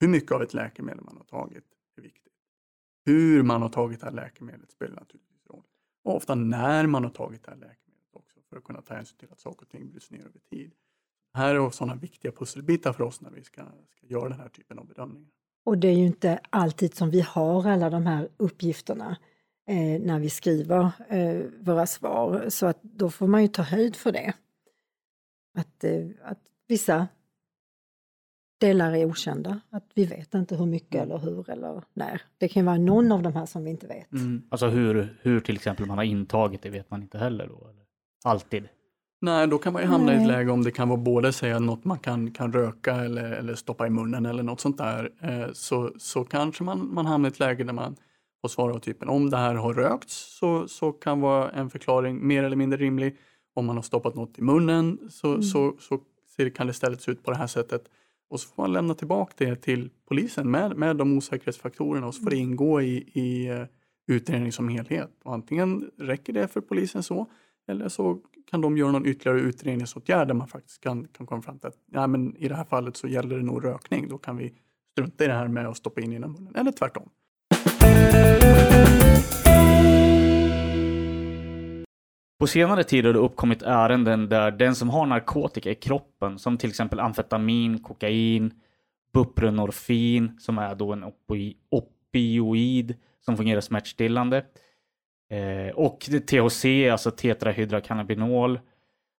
[0.00, 1.64] hur mycket av ett läkemedel man har tagit
[1.96, 2.32] är viktigt.
[3.04, 5.64] Hur man har tagit det här läkemedlet spelar naturligtvis roll.
[6.02, 9.18] Och ofta när man har tagit det här läkemedlet också för att kunna ta hänsyn
[9.18, 10.72] till att saker och ting bryts ner över tid.
[11.34, 14.78] Här är sådana viktiga pusselbitar för oss när vi ska, ska göra den här typen
[14.78, 15.30] av bedömningar.
[15.64, 19.16] Och det är ju inte alltid som vi har alla de här uppgifterna
[19.68, 23.96] eh, när vi skriver eh, våra svar, så att då får man ju ta höjd
[23.96, 24.34] för det.
[25.58, 27.08] Att, eh, att vissa
[28.60, 32.22] delar är okända, att vi vet inte hur mycket eller hur eller när.
[32.38, 34.12] Det kan vara någon av de här som vi inte vet.
[34.12, 34.42] Mm.
[34.48, 37.68] Alltså hur, hur till exempel man har intagit det vet man inte heller då?
[37.68, 37.84] Eller?
[38.24, 38.68] Alltid?
[39.24, 40.16] Nej, då kan man ju hamna Nej.
[40.16, 43.32] i ett läge om det kan vara både säga något man kan, kan röka eller,
[43.32, 45.10] eller stoppa i munnen eller något sånt där.
[45.20, 47.96] Eh, så, så kanske man, man hamnar i ett läge där man
[48.40, 52.26] får svara av typen om det här har rökts så, så kan vara en förklaring
[52.26, 53.16] mer eller mindre rimlig.
[53.54, 55.42] Om man har stoppat något i munnen så, mm.
[55.42, 55.98] så, så
[56.54, 57.84] kan det istället se ut på det här sättet.
[58.30, 62.22] Och så får man lämna tillbaka det till polisen med, med de osäkerhetsfaktorerna och så
[62.22, 62.50] får det mm.
[62.50, 63.66] ingå i, i uh,
[64.06, 65.10] utredning som helhet.
[65.24, 67.26] Och antingen räcker det för polisen så
[67.68, 71.58] eller så kan de göra någon ytterligare utredningsåtgärd där man faktiskt kan, kan komma fram
[71.58, 74.08] till att nej, men i det här fallet så gäller det nog rökning.
[74.08, 74.54] Då kan vi
[74.92, 76.54] strunta i det här med att stoppa in i munnen.
[76.56, 77.08] Eller tvärtom.
[82.38, 86.58] På senare tid har det uppkommit ärenden där den som har narkotika i kroppen, som
[86.58, 88.50] till exempel amfetamin, kokain,
[89.12, 91.04] buprenorfin, som är då en
[91.70, 94.44] opioid som fungerar smärtstillande,
[95.30, 98.60] eh, och THC, alltså tetrahydrocannabinol,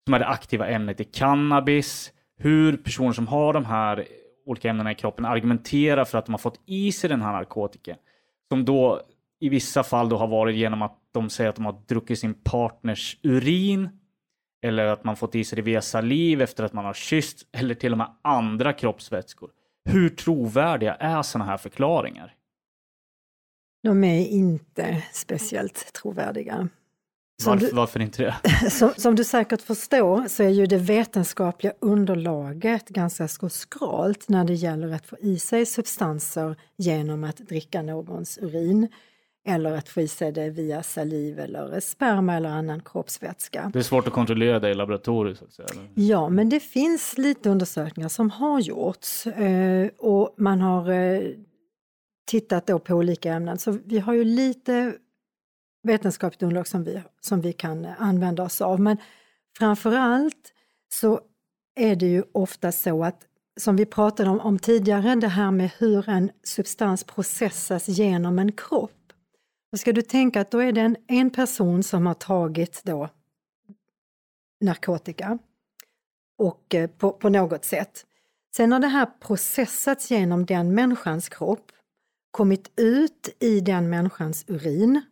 [0.04, 2.12] som är det aktiva ämnet i cannabis.
[2.36, 4.06] Hur personer som har de här
[4.46, 7.96] olika ämnena i kroppen argumenterar för att de har fått i sig den här narkotikan,
[8.48, 9.00] som då
[9.40, 12.34] i vissa fall då har varit genom att de säger att de har druckit sin
[12.34, 13.88] partners urin
[14.62, 17.74] eller att man fått i sig det via saliv efter att man har kysst eller
[17.74, 19.50] till och med andra kroppsvätskor.
[19.84, 22.34] Hur trovärdiga är sådana här förklaringar?
[23.84, 26.68] De är inte speciellt trovärdiga.
[27.44, 28.70] Varför, du, varför, inte det?
[28.70, 34.54] Som, som, du säkert förstår så är ju det vetenskapliga underlaget ganska skralt när det
[34.54, 38.88] gäller att få i sig substanser genom att dricka någons urin
[39.46, 43.70] eller att få i sig det via saliv eller sperma eller annan kroppsvätska.
[43.72, 45.38] Det är svårt att kontrollera det i laboratoriet?
[45.38, 45.68] Så att säga.
[45.94, 51.20] Ja, men det finns lite undersökningar som har gjorts eh, och man har eh,
[52.24, 53.58] tittat då på olika ämnen.
[53.58, 54.94] Så vi har ju lite
[55.82, 58.80] vetenskapligt underlag som vi, som vi kan eh, använda oss av.
[58.80, 58.96] Men
[59.58, 60.52] framförallt
[60.88, 61.20] så
[61.74, 63.26] är det ju ofta så att
[63.60, 68.52] som vi pratade om, om tidigare, det här med hur en substans processas genom en
[68.52, 69.04] kropp
[69.74, 73.08] då ska du tänka att då är det en, en person som har tagit då
[74.60, 75.38] narkotika
[76.38, 78.06] och eh, på, på något sätt.
[78.56, 81.72] Sen har det här processats genom den människans kropp,
[82.34, 85.02] kommit ut i den människans urin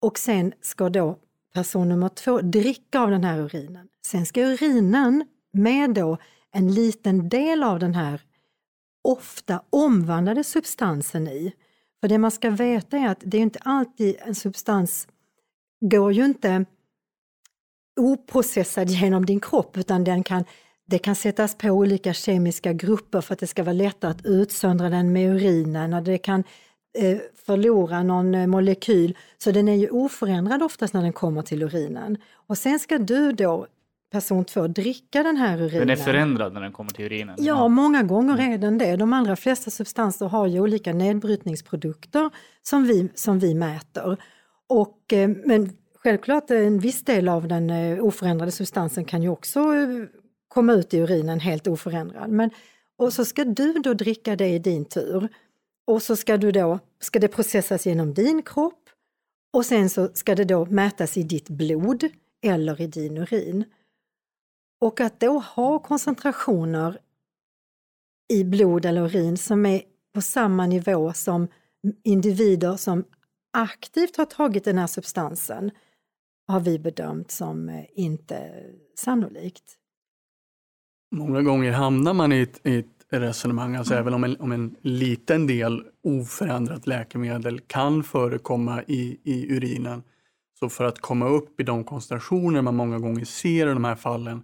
[0.00, 1.18] och sen ska då
[1.54, 3.88] person nummer två dricka av den här urinen.
[4.06, 6.18] Sen ska urinen med då
[6.52, 8.20] en liten del av den här
[9.02, 11.52] ofta omvandlade substansen i
[12.00, 15.08] för det man ska veta är att det är inte alltid en substans
[15.80, 16.64] går ju inte
[18.00, 20.44] oprocessad genom din kropp utan den kan,
[20.86, 24.90] det kan sättas på olika kemiska grupper för att det ska vara lättare att utsöndra
[24.90, 26.44] den med urinen och det kan
[26.98, 29.16] eh, förlora någon eh, molekyl.
[29.38, 32.18] Så den är ju oförändrad oftast när den kommer till urinen.
[32.46, 33.66] Och sen ska du då
[34.12, 35.88] person två dricka den här urinen.
[35.88, 37.34] Den är förändrad när den kommer till urinen?
[37.38, 37.68] Ja, ja.
[37.68, 38.96] många gånger är den det.
[38.96, 42.30] De allra flesta substanser har ju olika nedbrytningsprodukter
[42.62, 44.16] som vi, som vi mäter.
[44.68, 45.70] Och, eh, men
[46.02, 47.70] självklart en viss del av den
[48.00, 49.60] oförändrade substansen kan ju också
[50.54, 52.30] komma ut i urinen helt oförändrad.
[52.30, 52.50] Men,
[52.96, 55.28] och så ska du då dricka det i din tur.
[55.86, 58.88] Och så ska, du då, ska det processas genom din kropp
[59.52, 62.08] och sen så ska det då mätas i ditt blod
[62.42, 63.64] eller i din urin.
[64.80, 66.98] Och att då ha koncentrationer
[68.32, 69.82] i blod eller urin som är
[70.14, 71.48] på samma nivå som
[72.04, 73.04] individer som
[73.52, 75.70] aktivt har tagit den här substansen
[76.46, 78.64] har vi bedömt som eh, inte
[78.96, 79.78] sannolikt.
[81.10, 84.76] Många gånger hamnar man i ett, i ett resonemang, alltså även om en, om en
[84.80, 90.02] liten del oförändrat läkemedel kan förekomma i, i urinen,
[90.58, 93.94] så för att komma upp i de koncentrationer man många gånger ser i de här
[93.94, 94.42] fallen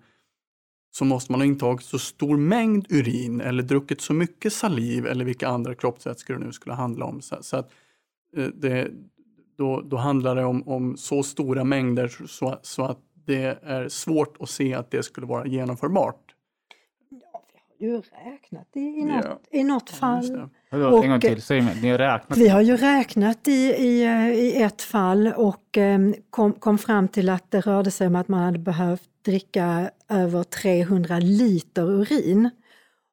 [0.91, 5.25] så måste man ha intagit så stor mängd urin eller druckit så mycket saliv eller
[5.25, 7.21] vilka andra kroppsvätskor det nu skulle handla om.
[7.21, 7.71] Så, så att
[8.37, 8.91] eh, det,
[9.59, 14.37] då, då handlar det om, om så stora mängder så, så att det är svårt
[14.41, 16.30] att se att det skulle vara genomförbart.
[17.81, 19.59] Ja, vi har ju räknat i, i, något, ja.
[19.59, 20.49] i något fall.
[20.71, 22.39] Och, en gång till, säg mig, ni har räknat?
[22.39, 24.03] Vi har ju räknat i, i,
[24.35, 28.29] i ett fall och um, kom, kom fram till att det rörde sig om att
[28.29, 32.51] man hade behövt dricka över 300 liter urin.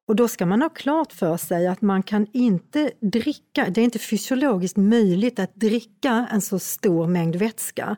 [0.08, 3.84] Och då ska man ha klart för sig att man kan inte dricka, det är
[3.84, 7.96] inte fysiologiskt möjligt att dricka en så stor mängd vätska.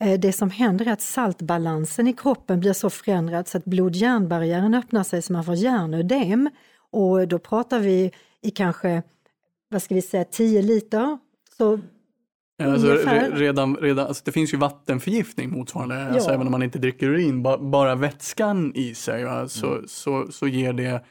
[0.00, 4.74] Eh, det som händer är att saltbalansen i kroppen blir så förändrad så att blod-järnbarriären
[4.74, 6.50] öppnar sig så man får hjärnödem.
[6.90, 9.02] Och då pratar vi i kanske,
[9.68, 11.18] vad ska vi säga, 10 liter.
[11.56, 11.78] Så
[12.62, 12.94] Alltså,
[13.32, 16.08] redan, redan, alltså det finns ju vattenförgiftning motsvarande, ja.
[16.08, 19.88] alltså även om man inte dricker urin, ba, bara vätskan i sig va, så, mm.
[19.88, 21.04] så, så ger det,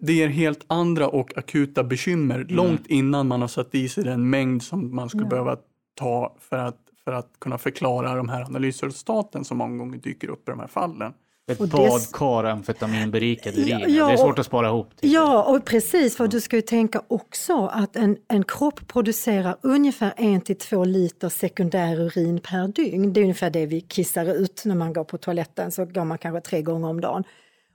[0.00, 2.56] det ger helt andra och akuta bekymmer mm.
[2.56, 5.30] långt innan man har satt i sig den mängd som man skulle ja.
[5.30, 5.56] behöva
[5.94, 10.48] ta för att, för att kunna förklara de här analysresultaten som många gånger dyker upp
[10.48, 11.14] i de här fallen.
[11.46, 13.94] Ett och badkar amfetaminberikad urin.
[13.94, 14.96] Ja, det är svårt att spara ihop.
[14.96, 15.12] Till.
[15.12, 16.16] Ja, och precis.
[16.16, 20.84] För du ska ju tänka också att en, en kropp producerar ungefär en till två
[20.84, 23.12] liter sekundär urin per dygn.
[23.12, 26.18] Det är ungefär det vi kissar ut när man går på toaletten, så går man
[26.18, 27.24] kanske tre gånger om dagen.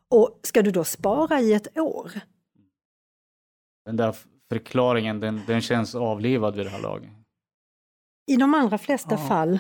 [0.10, 2.12] Och ska du då spara i ett år?
[3.86, 4.16] Den där
[4.50, 7.10] förklaringen, den, den känns avlivad vid det här laget.
[8.30, 9.28] I de allra flesta ja.
[9.28, 9.60] fall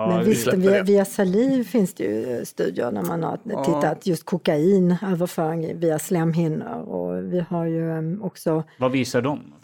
[0.00, 3.64] Ja, Men visst, via, via saliv finns det ju eh, studier när man har ja.
[3.64, 8.64] tittat just kokain, överföring via slemhinnor och vi har ju ehm, också...
[8.78, 9.54] Vad visar de?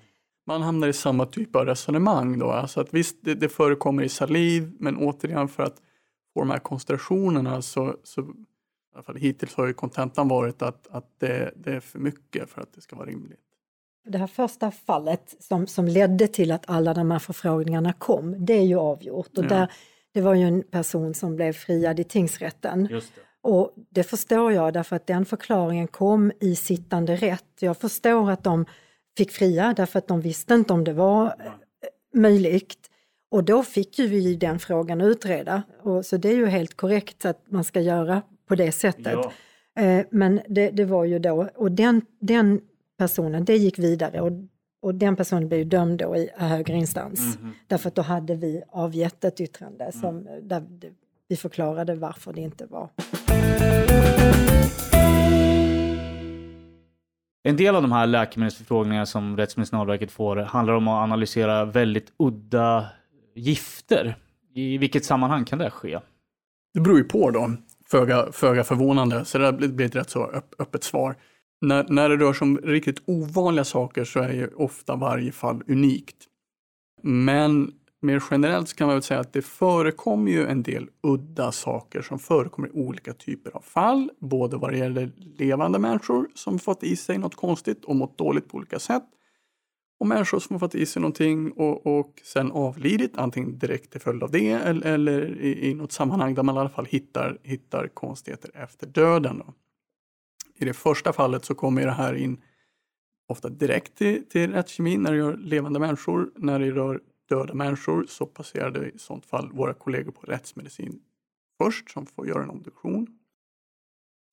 [0.47, 2.51] Man hamnar i samma typ av resonemang då.
[2.51, 5.77] Alltså att visst, det, det förekommer i saliv, men återigen för att
[6.35, 8.25] få de här koncentrationerna så, så i
[8.95, 12.61] alla fall hittills har ju kontentan varit att, att det, det, är för mycket för
[12.61, 13.46] att det ska vara rimligt.
[14.07, 18.53] Det här första fallet som, som ledde till att alla de här förfrågningarna kom, det
[18.53, 19.39] är ju avgjort.
[19.39, 19.49] Och ja.
[19.49, 19.73] där
[20.15, 22.85] det var ju en person som blev friad i tingsrätten.
[22.85, 23.03] Det.
[23.41, 27.45] Och det förstår jag därför att den förklaringen kom i sittande rätt.
[27.61, 28.67] Jag förstår att de
[29.17, 31.45] fick fria därför att de visste inte om det var ja.
[31.45, 32.91] Eh, möjligt.
[33.31, 35.63] Och då fick ju vi den frågan utreda.
[35.83, 39.19] Och, så det är ju helt korrekt att man ska göra på det sättet.
[39.75, 39.83] Ja.
[39.83, 42.61] Eh, men det, det, var ju då, och den, den
[42.99, 44.33] personen, det gick vidare och
[44.87, 47.37] och den personen blev dömd då i högre instans.
[47.37, 47.53] Mm.
[47.67, 49.93] Därför att då hade vi avgett ett yttrande mm.
[49.93, 50.63] som, där
[51.29, 52.89] vi förklarade varför det inte var.
[57.43, 62.87] En del av de här läkemedelsförfrågningarna som Rättsmedicinalverket får handlar om att analysera väldigt udda
[63.35, 64.17] gifter.
[64.55, 65.99] I vilket sammanhang kan det ske?
[66.75, 67.51] Det beror ju på då,
[67.87, 71.17] föga, föga förvånande, så det blir ett rätt så öppet svar.
[71.61, 75.63] När, när det rör sig om riktigt ovanliga saker så är ju ofta varje fall
[75.67, 76.17] unikt.
[77.03, 81.53] Men mer generellt så kan man väl säga att det förekommer ju en del udda
[81.53, 86.59] saker som förekommer i olika typer av fall, både vad det gäller levande människor som
[86.59, 89.05] fått i sig något konstigt och mått dåligt på olika sätt,
[90.01, 94.01] och människor som har fått i sig någonting och, och sen avlidit, antingen direkt till
[94.01, 97.39] följd av det eller, eller i, i något sammanhang där man i alla fall hittar,
[97.43, 99.39] hittar konstigheter efter döden.
[99.47, 99.55] Då.
[100.57, 102.43] I det första fallet så kommer det här in
[103.29, 106.31] ofta direkt till, till rättskemin när det rör levande människor.
[106.37, 111.01] När det rör döda människor så passerar det i sånt fall våra kollegor på rättsmedicin
[111.63, 113.07] först som får göra en obduktion.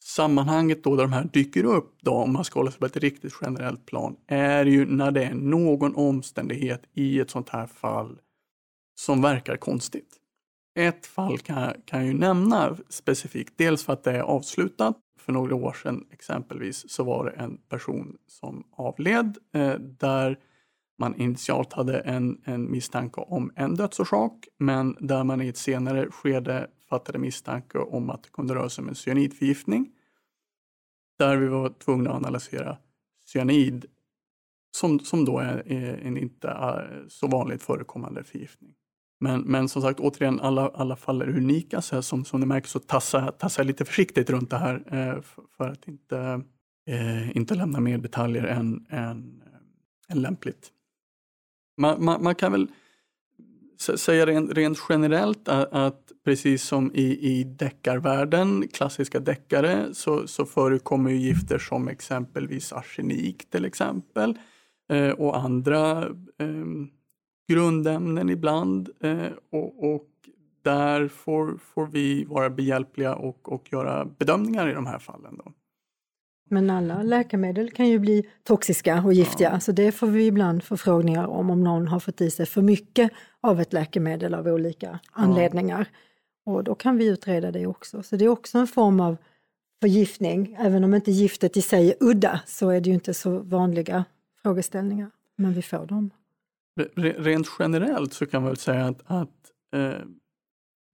[0.03, 2.97] Sammanhanget då där de här dyker upp, då, om man ska hålla sig på ett
[2.97, 8.19] riktigt generellt plan, är ju när det är någon omständighet i ett sånt här fall
[8.99, 10.19] som verkar konstigt.
[10.75, 14.97] Ett fall kan jag, kan jag ju nämna specifikt, dels för att det är avslutat
[15.23, 20.39] för några år sedan exempelvis så var det en person som avled eh, där
[20.97, 26.11] man initialt hade en, en misstanke om en dödsorsak men där man i ett senare
[26.11, 29.91] skede fattade misstanke om att det kunde röra sig om en cyanidförgiftning.
[31.19, 32.77] Där vi var tvungna att analysera
[33.25, 33.85] cyanid
[34.71, 38.73] som, som då är, är en inte eh, så vanligt förekommande förgiftning.
[39.23, 41.81] Men, men som sagt, återigen, alla, alla fall är unika.
[41.81, 45.21] Så som, som ni märker så tassar, tassar jag lite försiktigt runt det här eh,
[45.21, 46.41] för, för, att inte,
[46.89, 49.43] eh, inte lämna mer detaljer än, än,
[50.09, 50.71] än lämpligt.
[51.77, 52.67] Man, man, man kan väl
[53.79, 60.45] säga rent, rent generellt att, att, precis som i, i deckarvärlden, klassiska deckare, så, så
[60.45, 64.37] förekommer ju gifter som exempelvis arsenik till exempel
[64.89, 66.03] eh, och andra
[66.39, 66.65] eh,
[67.47, 68.89] grundämnen ibland.
[68.99, 70.07] Eh, och, och,
[70.61, 75.37] där får, får vi vara behjälpliga och, och göra bedömningar i de här fallen.
[75.45, 75.51] Då.
[76.49, 79.59] Men alla läkemedel kan ju bli toxiska och giftiga, ja.
[79.59, 83.11] så det får vi ibland förfrågningar om, om någon har fått i sig för mycket
[83.41, 85.87] av ett läkemedel av olika anledningar.
[85.89, 86.51] Ja.
[86.51, 88.03] Och då kan vi utreda det också.
[88.03, 89.17] Så det är också en form av
[89.81, 90.55] förgiftning.
[90.59, 94.05] Även om inte giftet i sig är udda så är det ju inte så vanliga
[94.41, 96.09] frågeställningar, men vi får dem.
[96.95, 100.05] Rent generellt så kan man väl säga att, att eh,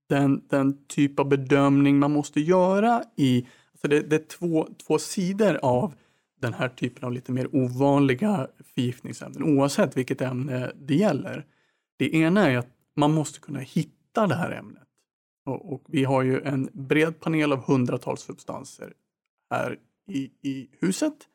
[0.09, 3.47] den, den typ av bedömning man måste göra i
[3.79, 5.93] Alltså det, det, är två, två sidor av
[6.41, 11.45] den här typen av lite mer ovanliga förgiftningsämnen oavsett vilket ämne det gäller.
[11.97, 14.87] Det ena är att man måste kunna hitta det här ämnet.
[15.45, 18.93] Och, och vi har ju en bred panel av hundratals substanser
[19.49, 21.27] här i, i huset.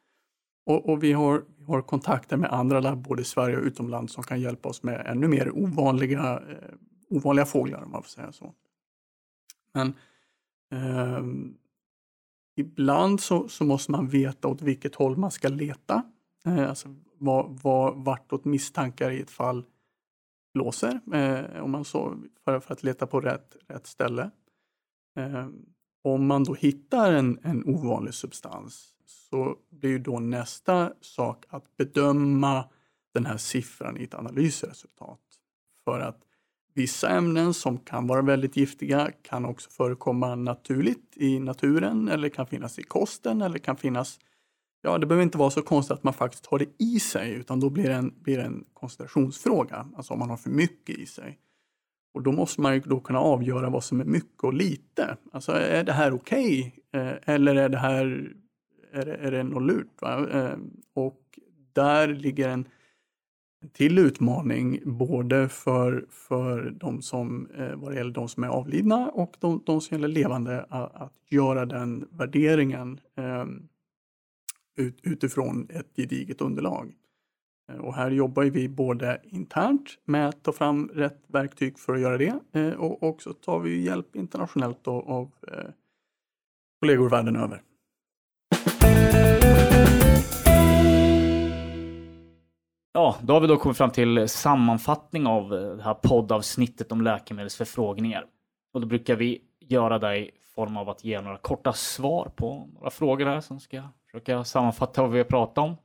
[0.66, 4.12] Och, och vi, har, vi har kontakter med andra labb både i Sverige och utomlands
[4.12, 6.74] som kan hjälpa oss med ännu mer ovanliga, eh,
[7.08, 8.54] ovanliga fåglar om man får säga så.
[9.72, 9.94] Men
[10.72, 11.24] eh,
[12.56, 16.02] ibland så, så, måste man veta åt vilket håll man ska leta.
[16.46, 19.64] Eh, alltså var, var, vartåt misstankar i ett fall
[20.54, 24.30] blåser, eh, om man så, för, för, att leta på rätt, rätt ställe.
[25.16, 25.48] Eh,
[26.02, 31.76] om man då hittar en, en ovanlig substans så blir ju då nästa sak att
[31.76, 32.64] bedöma
[33.14, 35.20] den här siffran i ett analysresultat.
[35.84, 36.20] För att
[36.76, 42.46] Vissa ämnen som kan vara väldigt giftiga kan också förekomma naturligt i naturen eller kan
[42.46, 44.18] finnas i kosten eller kan finnas
[44.86, 47.61] Ja, det behöver inte vara så konstigt att man faktiskt har det i sig utan
[47.61, 51.07] då blir det en, blir det en koncentrationsfråga, alltså om man har för mycket i
[51.07, 51.38] sig.
[52.14, 55.16] Och då måste man ju då kunna avgöra vad som är mycket och lite.
[55.32, 57.18] Alltså är det här okej okay?
[57.24, 58.32] eller är det här
[58.95, 60.01] är det, är det något lurt?
[60.01, 60.28] Va?
[60.30, 60.59] Eh,
[60.95, 61.38] och
[61.72, 62.68] där ligger en
[63.72, 69.11] till utmaning både för, för de som, eh, vad det gäller de som är avlidna
[69.11, 73.68] och de, de som gäller levande att, att göra den värderingen ehm,
[74.76, 76.95] ut, utifrån ett gediget underlag.
[77.72, 82.01] Eh, och här jobbar vi både internt med att ta fram rätt verktyg för att
[82.01, 85.30] göra det och också tar vi hjälp internationellt av
[86.80, 87.62] kollegor världen över.
[92.96, 97.02] Ja, då har vi då kommit fram till sammanfattning av eh, det här poddavsnittet om
[97.02, 98.26] läkemedelsförfrågningar.
[98.72, 102.68] Och då brukar vi göra det i form av att ge några korta svar på
[102.74, 105.76] några frågor här som ska försöka sammanfatta vad vi har pratat om.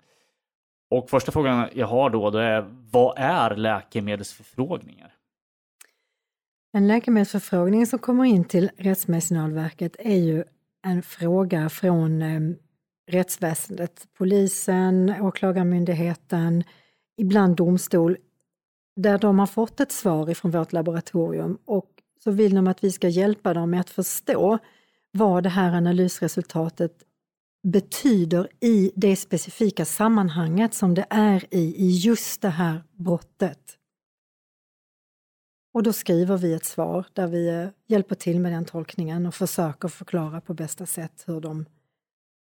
[0.89, 5.13] Och första frågan jag har då, det är vad är läkemedelsförfrågningar?
[6.71, 10.43] En läkemedelsförfrågning som kommer in till Rättsmedicinalverket är ju
[10.86, 12.39] en fråga från eh,
[13.10, 16.64] rättsväsendet, polisen, åklagarmyndigheten,
[17.18, 18.18] ibland domstol,
[18.95, 21.89] där de har fått ett svar ifrån vårt laboratorium och
[22.24, 24.57] så vill de att vi ska hjälpa dem med att förstå
[25.12, 27.03] vad det här analysresultatet
[27.64, 33.76] betyder i det specifika sammanhanget som det är i, i just det här brottet.
[35.74, 39.36] Och då skriver vi ett svar där vi eh, hjälper till med den tolkningen och
[39.36, 41.66] försöker förklara på bästa sätt hur de,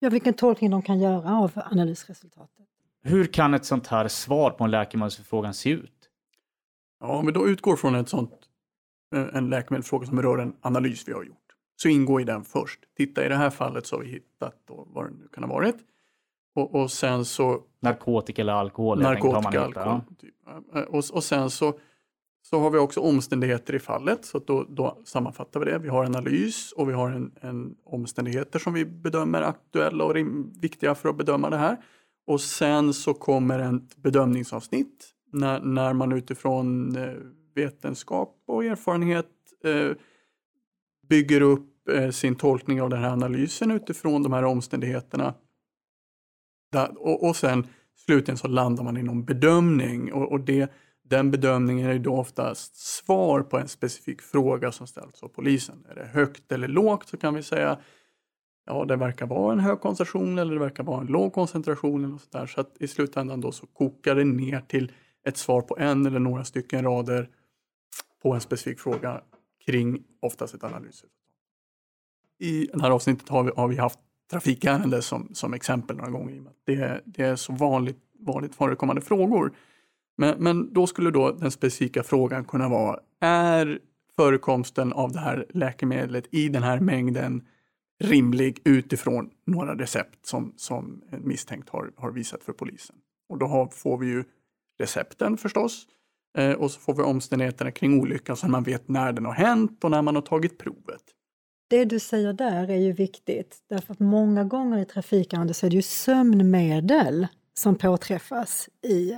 [0.03, 2.67] ja, vilken tolkning de kan göra av analysresultatet.
[3.03, 6.09] Hur kan ett sånt här svar på en läkemedelsförfrågan se ut?
[7.01, 8.33] Ja, om vi då utgår från ett sånt,
[9.15, 11.37] eh, en läkemedelsfråga som rör en analys vi har gjort,
[11.77, 12.81] så ingår i den först.
[12.97, 15.51] Titta, i det här fallet så har vi hittat då vad det nu kan ha
[15.51, 15.77] varit.
[16.55, 17.61] Och, och sen så...
[17.81, 19.03] Narkotika eller alkohol?
[19.03, 20.01] Narkotika, alkohol.
[20.21, 20.35] Typ.
[20.75, 21.75] Eh, och, och sen så,
[22.53, 25.79] så har vi också omständigheter i fallet, så då, då sammanfattar vi det.
[25.79, 30.17] Vi har analys och vi har en, en omständigheter som vi bedömer aktuella och
[30.61, 31.77] viktiga för att bedöma det här.
[32.27, 37.13] Och sen så kommer ett bedömningsavsnitt när, när man utifrån eh,
[37.55, 39.31] vetenskap och erfarenhet
[39.65, 39.97] eh,
[41.09, 45.35] bygger upp eh, sin tolkning av den här analysen utifrån de här omständigheterna.
[46.73, 47.67] Där, och, och sen
[48.07, 50.73] slutligen så landar man i någon bedömning och, och det,
[51.05, 55.87] den bedömningen är då oftast svar på en specifik fråga som ställs av polisen.
[55.91, 57.79] Är det högt eller lågt så kan vi säga
[58.67, 62.05] ja, det verkar vara en hög koncentration eller det verkar vara en låg koncentration.
[62.05, 62.47] Eller så där.
[62.47, 64.93] så att i slutändan då så kokar det ner till
[65.25, 67.29] ett svar på en eller några stycken rader
[68.23, 69.21] på en specifik fråga
[69.67, 71.19] kring oftast ett analysresultat.
[72.39, 73.99] I det här avsnittet har vi, har vi haft
[74.31, 76.43] trafikärende som, som exempel några gånger.
[76.65, 79.53] Det, det är så vanligt, vanligt förekommande frågor.
[80.23, 83.79] Men, men då skulle då den specifika frågan kunna vara, är
[84.17, 87.47] förekomsten av det här läkemedlet i den här mängden
[88.05, 92.97] rimlig utifrån några recept som, som en misstänkt har, har visat för polisen?
[93.29, 94.25] Och då har, får vi ju
[94.79, 95.87] recepten förstås.
[96.39, 99.33] Eh, och så får vi omständigheterna kring olyckan så att man vet när den har
[99.33, 101.03] hänt och när man har tagit provet.
[101.71, 105.71] Det du säger där är ju viktigt, därför att många gånger i trafikärenden så är
[105.71, 109.15] det ju sömnmedel som påträffas i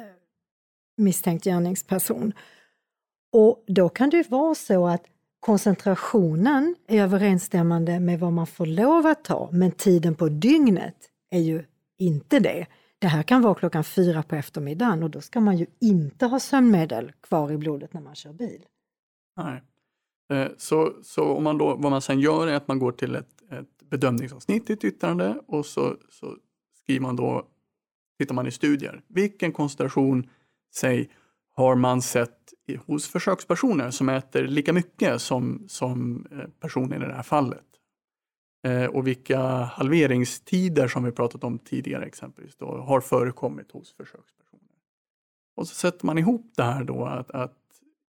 [0.97, 2.32] misstänkt gärningsperson.
[3.32, 5.05] Och då kan det ju vara så att
[5.40, 10.97] koncentrationen är överensstämmande med vad man får lov att ta, men tiden på dygnet
[11.30, 11.64] är ju
[11.99, 12.66] inte det.
[12.99, 16.40] Det här kan vara klockan fyra på eftermiddagen och då ska man ju inte ha
[16.40, 18.66] sömnmedel kvar i blodet när man kör bil.
[19.36, 19.62] Nej.
[20.32, 23.14] Eh, så, så om man då, vad man sen gör är att man går till
[23.14, 26.36] ett, ett bedömningsavsnitt i ett yttrande och så, så
[26.82, 27.49] skriver man då,
[28.18, 30.28] tittar man i studier, vilken koncentration,
[30.77, 31.11] sig
[31.57, 32.39] har man sett
[32.87, 37.64] hos försökspersoner som äter lika mycket som, som eh, personen i det här fallet?
[38.66, 44.64] Eh, och vilka halveringstider som vi pratat om tidigare exempelvis då, har förekommit hos försökspersoner.
[45.57, 47.59] Och så sätter man ihop det här då att, att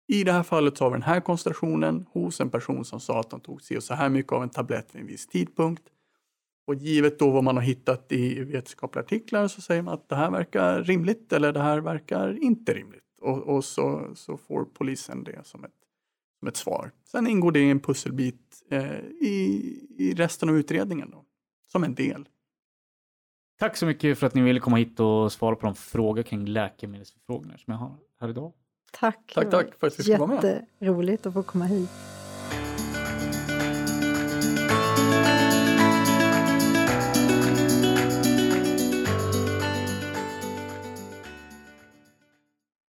[0.07, 3.21] i det här fallet så har vi den här koncentrationen hos en person som sa
[3.21, 5.83] att de tog sig och så här mycket av en tablett vid en viss tidpunkt.
[6.67, 10.17] Och givet då vad man har hittat i vetenskapliga artiklar så säger man att det
[10.17, 13.03] här verkar rimligt eller det här verkar inte rimligt.
[13.21, 15.71] Och, och så, så får polisen det som ett,
[16.39, 16.91] som ett svar.
[17.05, 21.25] Sen ingår det i en pusselbit eh, i, i resten av utredningen då,
[21.67, 22.29] som en del.
[23.59, 26.47] Tack så mycket för att ni ville komma hit och svara på de frågor kring
[26.47, 28.53] läkemedelsförfrågningar som jag har här idag.
[28.93, 29.33] Tack.
[29.35, 30.45] Tack, tack för att vi fick vara med.
[30.45, 31.91] Jätteroligt att få komma hit.